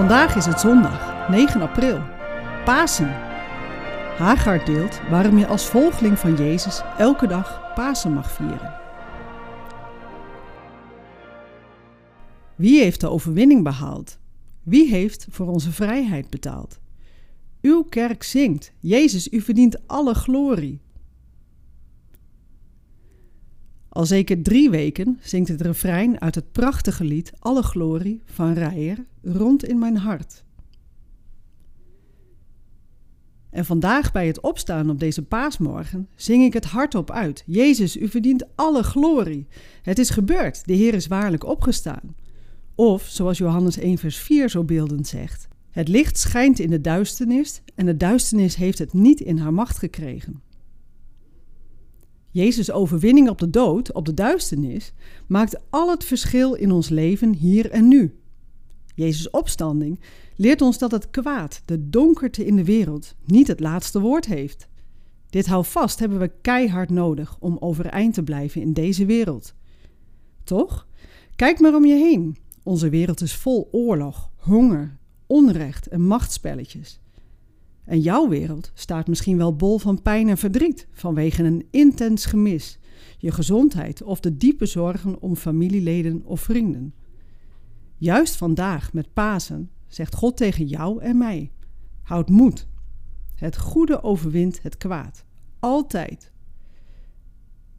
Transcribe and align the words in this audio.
Vandaag 0.00 0.36
is 0.36 0.46
het 0.46 0.60
zondag, 0.60 1.28
9 1.28 1.60
april, 1.60 2.00
Pasen. 2.64 3.08
Hagar 4.18 4.64
deelt 4.64 5.00
waarom 5.10 5.38
je 5.38 5.46
als 5.46 5.66
volgeling 5.66 6.18
van 6.18 6.36
Jezus 6.36 6.82
elke 6.98 7.26
dag 7.26 7.74
Pasen 7.74 8.12
mag 8.12 8.32
vieren. 8.32 8.74
Wie 12.54 12.80
heeft 12.80 13.00
de 13.00 13.08
overwinning 13.08 13.62
behaald? 13.62 14.18
Wie 14.62 14.90
heeft 14.90 15.26
voor 15.30 15.46
onze 15.46 15.72
vrijheid 15.72 16.30
betaald? 16.30 16.78
Uw 17.60 17.82
kerk 17.82 18.22
zingt, 18.22 18.72
Jezus, 18.78 19.28
u 19.28 19.40
verdient 19.40 19.88
alle 19.88 20.14
glorie. 20.14 20.80
Al 24.00 24.06
zeker 24.06 24.42
drie 24.42 24.70
weken 24.70 25.18
zingt 25.22 25.48
het 25.48 25.60
refrein 25.60 26.20
uit 26.20 26.34
het 26.34 26.52
prachtige 26.52 27.04
lied 27.04 27.32
Alle 27.38 27.62
Glorie 27.62 28.22
van 28.24 28.52
Rijer 28.52 29.04
rond 29.22 29.64
in 29.64 29.78
mijn 29.78 29.96
hart. 29.96 30.44
En 33.50 33.64
vandaag 33.64 34.12
bij 34.12 34.26
het 34.26 34.40
opstaan 34.40 34.90
op 34.90 35.00
deze 35.00 35.22
paasmorgen 35.22 36.08
zing 36.16 36.44
ik 36.44 36.52
het 36.52 36.64
hardop 36.64 37.10
uit. 37.10 37.42
Jezus, 37.46 37.96
u 37.96 38.08
verdient 38.08 38.44
alle 38.54 38.82
glorie. 38.82 39.46
Het 39.82 39.98
is 39.98 40.10
gebeurd, 40.10 40.66
de 40.66 40.74
Heer 40.74 40.94
is 40.94 41.06
waarlijk 41.06 41.44
opgestaan. 41.44 42.14
Of, 42.74 43.02
zoals 43.02 43.38
Johannes 43.38 43.78
1 43.78 43.98
vers 43.98 44.16
4 44.16 44.48
zo 44.50 44.64
beeldend 44.64 45.06
zegt, 45.06 45.48
het 45.70 45.88
licht 45.88 46.18
schijnt 46.18 46.58
in 46.58 46.70
de 46.70 46.80
duisternis 46.80 47.62
en 47.74 47.86
de 47.86 47.96
duisternis 47.96 48.54
heeft 48.54 48.78
het 48.78 48.92
niet 48.92 49.20
in 49.20 49.38
haar 49.38 49.54
macht 49.54 49.78
gekregen. 49.78 50.48
Jezus' 52.30 52.70
overwinning 52.70 53.28
op 53.28 53.38
de 53.38 53.50
dood, 53.50 53.92
op 53.92 54.04
de 54.04 54.14
duisternis, 54.14 54.92
maakt 55.26 55.60
al 55.70 55.90
het 55.90 56.04
verschil 56.04 56.54
in 56.54 56.70
ons 56.70 56.88
leven 56.88 57.34
hier 57.34 57.70
en 57.70 57.88
nu. 57.88 58.14
Jezus' 58.94 59.30
opstanding 59.30 60.00
leert 60.36 60.60
ons 60.60 60.78
dat 60.78 60.90
het 60.90 61.10
kwaad, 61.10 61.62
de 61.64 61.88
donkerte 61.88 62.46
in 62.46 62.56
de 62.56 62.64
wereld, 62.64 63.14
niet 63.24 63.46
het 63.46 63.60
laatste 63.60 64.00
woord 64.00 64.26
heeft. 64.26 64.68
Dit 65.30 65.46
hou 65.46 65.64
vast 65.64 65.98
hebben 65.98 66.18
we 66.18 66.32
keihard 66.40 66.90
nodig 66.90 67.36
om 67.40 67.56
overeind 67.60 68.14
te 68.14 68.22
blijven 68.22 68.60
in 68.60 68.72
deze 68.72 69.06
wereld. 69.06 69.54
Toch? 70.44 70.86
Kijk 71.36 71.60
maar 71.60 71.74
om 71.74 71.84
je 71.84 71.94
heen. 71.94 72.36
Onze 72.62 72.88
wereld 72.88 73.20
is 73.20 73.34
vol 73.34 73.68
oorlog, 73.72 74.30
honger, 74.36 74.96
onrecht 75.26 75.86
en 75.86 76.06
machtspelletjes. 76.06 77.00
En 77.84 78.00
jouw 78.00 78.28
wereld 78.28 78.70
staat 78.74 79.06
misschien 79.06 79.36
wel 79.36 79.56
bol 79.56 79.78
van 79.78 80.02
pijn 80.02 80.28
en 80.28 80.38
verdriet 80.38 80.86
vanwege 80.92 81.42
een 81.42 81.66
intens 81.70 82.26
gemis, 82.26 82.78
je 83.18 83.30
gezondheid 83.30 84.02
of 84.02 84.20
de 84.20 84.36
diepe 84.36 84.66
zorgen 84.66 85.20
om 85.20 85.36
familieleden 85.36 86.22
of 86.24 86.40
vrienden. 86.40 86.94
Juist 87.96 88.36
vandaag 88.36 88.92
met 88.92 89.12
Pasen 89.12 89.70
zegt 89.86 90.14
God 90.14 90.36
tegen 90.36 90.66
jou 90.66 91.02
en 91.02 91.18
mij: 91.18 91.50
houd 92.02 92.28
moed. 92.28 92.66
Het 93.34 93.58
goede 93.58 94.02
overwint 94.02 94.62
het 94.62 94.76
kwaad. 94.76 95.24
Altijd. 95.58 96.32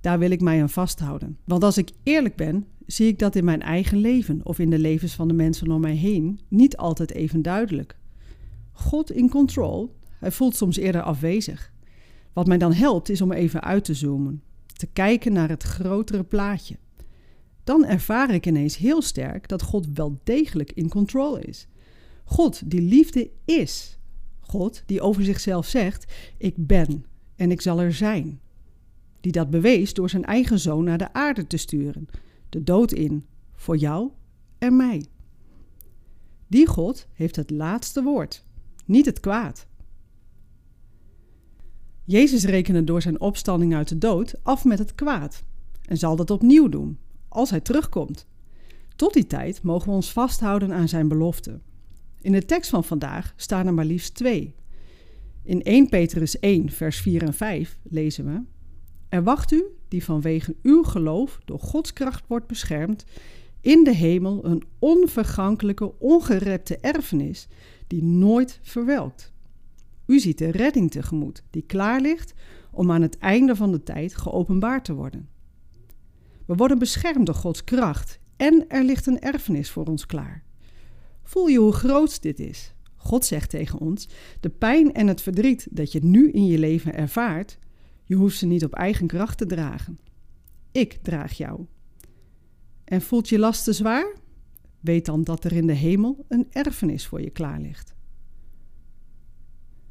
Daar 0.00 0.18
wil 0.18 0.30
ik 0.30 0.40
mij 0.40 0.62
aan 0.62 0.70
vasthouden. 0.70 1.38
Want 1.44 1.64
als 1.64 1.78
ik 1.78 1.90
eerlijk 2.02 2.36
ben, 2.36 2.66
zie 2.86 3.06
ik 3.06 3.18
dat 3.18 3.34
in 3.34 3.44
mijn 3.44 3.62
eigen 3.62 3.98
leven 3.98 4.40
of 4.42 4.58
in 4.58 4.70
de 4.70 4.78
levens 4.78 5.14
van 5.14 5.28
de 5.28 5.34
mensen 5.34 5.70
om 5.70 5.80
mij 5.80 5.94
heen 5.94 6.40
niet 6.48 6.76
altijd 6.76 7.12
even 7.12 7.42
duidelijk. 7.42 7.98
God 8.86 9.10
in 9.10 9.28
control, 9.28 9.96
hij 10.18 10.30
voelt 10.30 10.56
soms 10.56 10.76
eerder 10.76 11.02
afwezig. 11.02 11.72
Wat 12.32 12.46
mij 12.46 12.58
dan 12.58 12.72
helpt 12.72 13.08
is 13.08 13.20
om 13.20 13.32
even 13.32 13.62
uit 13.62 13.84
te 13.84 13.94
zoomen, 13.94 14.42
te 14.66 14.86
kijken 14.86 15.32
naar 15.32 15.48
het 15.48 15.62
grotere 15.62 16.24
plaatje. 16.24 16.76
Dan 17.64 17.84
ervaar 17.84 18.34
ik 18.34 18.46
ineens 18.46 18.76
heel 18.76 19.02
sterk 19.02 19.48
dat 19.48 19.62
God 19.62 19.86
wel 19.94 20.20
degelijk 20.24 20.72
in 20.72 20.88
control 20.88 21.36
is. 21.38 21.66
God 22.24 22.70
die 22.70 22.80
liefde 22.80 23.30
is. 23.44 23.98
God 24.40 24.82
die 24.86 25.00
over 25.00 25.24
zichzelf 25.24 25.66
zegt: 25.66 26.12
Ik 26.38 26.54
ben 26.66 27.04
en 27.36 27.50
ik 27.50 27.60
zal 27.60 27.80
er 27.80 27.92
zijn. 27.92 28.40
Die 29.20 29.32
dat 29.32 29.50
bewees 29.50 29.94
door 29.94 30.10
zijn 30.10 30.24
eigen 30.24 30.58
zoon 30.58 30.84
naar 30.84 30.98
de 30.98 31.12
aarde 31.12 31.46
te 31.46 31.56
sturen, 31.56 32.08
de 32.48 32.62
dood 32.62 32.92
in, 32.92 33.26
voor 33.54 33.76
jou 33.76 34.10
en 34.58 34.76
mij. 34.76 35.04
Die 36.46 36.66
God 36.66 37.06
heeft 37.12 37.36
het 37.36 37.50
laatste 37.50 38.02
woord 38.02 38.45
niet 38.86 39.06
het 39.06 39.20
kwaad. 39.20 39.66
Jezus 42.04 42.44
rekende 42.44 42.84
door 42.84 43.02
zijn 43.02 43.20
opstanding 43.20 43.74
uit 43.74 43.88
de 43.88 43.98
dood 43.98 44.34
af 44.42 44.64
met 44.64 44.78
het 44.78 44.94
kwaad 44.94 45.44
en 45.84 45.96
zal 45.96 46.16
dat 46.16 46.30
opnieuw 46.30 46.68
doen 46.68 46.98
als 47.28 47.50
hij 47.50 47.60
terugkomt. 47.60 48.26
Tot 48.96 49.12
die 49.12 49.26
tijd 49.26 49.62
mogen 49.62 49.88
we 49.88 49.94
ons 49.94 50.12
vasthouden 50.12 50.72
aan 50.72 50.88
zijn 50.88 51.08
belofte. 51.08 51.60
In 52.20 52.32
de 52.32 52.44
tekst 52.44 52.70
van 52.70 52.84
vandaag 52.84 53.34
staan 53.36 53.66
er 53.66 53.74
maar 53.74 53.84
liefst 53.84 54.14
twee. 54.14 54.54
In 55.42 55.62
1 55.62 55.88
Petrus 55.88 56.38
1, 56.38 56.70
vers 56.70 57.00
4 57.00 57.22
en 57.22 57.34
5 57.34 57.78
lezen 57.82 58.24
we: 58.24 58.42
Er 59.08 59.22
wacht 59.22 59.52
u, 59.52 59.64
die 59.88 60.04
vanwege 60.04 60.56
uw 60.62 60.82
geloof 60.82 61.40
door 61.44 61.60
Gods 61.60 61.92
kracht 61.92 62.24
wordt 62.26 62.46
beschermd, 62.46 63.04
in 63.60 63.84
de 63.84 63.94
hemel 63.94 64.44
een 64.44 64.62
onvergankelijke, 64.78 65.98
ongerepte 65.98 66.78
erfenis 66.78 67.48
die 67.86 68.02
nooit 68.02 68.58
verwelkt. 68.62 69.32
U 70.06 70.20
ziet 70.20 70.38
de 70.38 70.50
redding 70.50 70.90
tegemoet, 70.90 71.42
die 71.50 71.62
klaar 71.62 72.00
ligt 72.00 72.34
om 72.70 72.92
aan 72.92 73.02
het 73.02 73.18
einde 73.18 73.56
van 73.56 73.72
de 73.72 73.82
tijd 73.82 74.16
geopenbaard 74.16 74.84
te 74.84 74.94
worden. 74.94 75.28
We 76.46 76.54
worden 76.54 76.78
beschermd 76.78 77.26
door 77.26 77.34
Gods 77.34 77.64
kracht 77.64 78.18
en 78.36 78.64
er 78.68 78.84
ligt 78.84 79.06
een 79.06 79.20
erfenis 79.20 79.70
voor 79.70 79.84
ons 79.84 80.06
klaar. 80.06 80.44
Voel 81.22 81.46
je 81.46 81.58
hoe 81.58 81.72
groot 81.72 82.22
dit 82.22 82.40
is? 82.40 82.74
God 82.96 83.24
zegt 83.24 83.50
tegen 83.50 83.78
ons: 83.78 84.08
de 84.40 84.48
pijn 84.48 84.92
en 84.92 85.06
het 85.06 85.20
verdriet 85.20 85.68
dat 85.70 85.92
je 85.92 86.04
nu 86.04 86.30
in 86.30 86.46
je 86.46 86.58
leven 86.58 86.94
ervaart, 86.94 87.58
je 88.04 88.14
hoeft 88.14 88.36
ze 88.36 88.46
niet 88.46 88.64
op 88.64 88.74
eigen 88.74 89.06
kracht 89.06 89.38
te 89.38 89.46
dragen. 89.46 89.98
Ik 90.72 90.98
draag 91.02 91.32
jou. 91.32 91.66
En 92.84 93.02
voelt 93.02 93.28
je 93.28 93.38
last 93.38 93.64
te 93.64 93.72
zwaar? 93.72 94.14
Weet 94.86 95.04
dan 95.06 95.22
dat 95.22 95.44
er 95.44 95.52
in 95.52 95.66
de 95.66 95.72
hemel 95.72 96.24
een 96.28 96.46
erfenis 96.50 97.06
voor 97.06 97.20
je 97.20 97.30
klaar 97.30 97.60
ligt. 97.60 97.94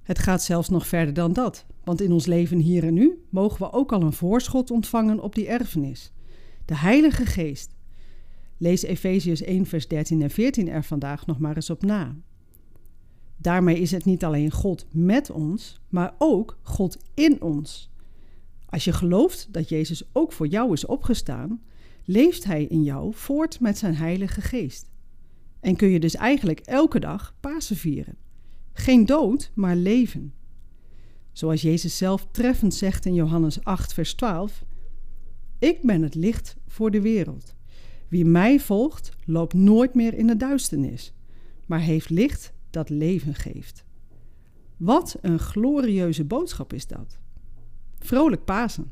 Het 0.03 0.19
gaat 0.19 0.43
zelfs 0.43 0.69
nog 0.69 0.87
verder 0.87 1.13
dan 1.13 1.33
dat, 1.33 1.65
want 1.83 2.01
in 2.01 2.11
ons 2.11 2.25
leven 2.25 2.59
hier 2.59 2.83
en 2.83 2.93
nu 2.93 3.25
mogen 3.29 3.59
we 3.59 3.71
ook 3.71 3.91
al 3.91 4.01
een 4.01 4.13
voorschot 4.13 4.71
ontvangen 4.71 5.19
op 5.19 5.35
die 5.35 5.47
erfenis. 5.47 6.11
De 6.65 6.75
Heilige 6.77 7.25
Geest. 7.25 7.75
Lees 8.57 8.83
Efeziërs 8.83 9.41
1, 9.41 9.65
vers 9.65 9.87
13 9.87 10.21
en 10.21 10.29
14 10.29 10.69
er 10.69 10.83
vandaag 10.83 11.25
nog 11.25 11.39
maar 11.39 11.55
eens 11.55 11.69
op 11.69 11.83
na. 11.83 12.15
Daarmee 13.37 13.79
is 13.79 13.91
het 13.91 14.05
niet 14.05 14.23
alleen 14.23 14.51
God 14.51 14.85
met 14.91 15.29
ons, 15.29 15.81
maar 15.89 16.15
ook 16.17 16.57
God 16.61 16.97
in 17.13 17.41
ons. 17.41 17.91
Als 18.65 18.83
je 18.83 18.93
gelooft 18.93 19.47
dat 19.51 19.69
Jezus 19.69 20.03
ook 20.13 20.31
voor 20.31 20.47
jou 20.47 20.73
is 20.73 20.85
opgestaan, 20.85 21.61
leeft 22.05 22.43
Hij 22.43 22.63
in 22.63 22.83
jou 22.83 23.13
voort 23.13 23.59
met 23.59 23.77
zijn 23.77 23.95
Heilige 23.95 24.41
Geest. 24.41 24.91
En 25.59 25.75
kun 25.75 25.89
je 25.89 25.99
dus 25.99 26.15
eigenlijk 26.15 26.59
elke 26.59 26.99
dag 26.99 27.35
Pasen 27.39 27.75
vieren. 27.75 28.17
Geen 28.73 29.05
dood, 29.05 29.51
maar 29.53 29.75
leven. 29.75 30.33
Zoals 31.31 31.61
Jezus 31.61 31.97
zelf 31.97 32.27
treffend 32.31 32.73
zegt 32.73 33.05
in 33.05 33.13
Johannes 33.13 33.63
8, 33.63 33.93
vers 33.93 34.13
12: 34.13 34.63
Ik 35.59 35.81
ben 35.81 36.01
het 36.01 36.15
licht 36.15 36.57
voor 36.67 36.91
de 36.91 37.01
wereld. 37.01 37.55
Wie 38.07 38.25
mij 38.25 38.59
volgt, 38.59 39.11
loopt 39.25 39.53
nooit 39.53 39.93
meer 39.93 40.13
in 40.13 40.27
de 40.27 40.37
duisternis, 40.37 41.13
maar 41.65 41.79
heeft 41.79 42.09
licht 42.09 42.53
dat 42.69 42.89
leven 42.89 43.35
geeft. 43.35 43.85
Wat 44.77 45.17
een 45.21 45.39
glorieuze 45.39 46.23
boodschap 46.23 46.73
is 46.73 46.87
dat. 46.87 47.19
Vrolijk 47.99 48.45
Pasen. 48.45 48.91